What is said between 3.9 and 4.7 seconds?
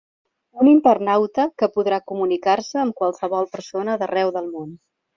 d'arreu del